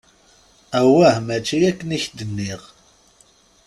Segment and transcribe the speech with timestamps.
[0.79, 2.61] Awah mačči akken i k-d-nniɣ!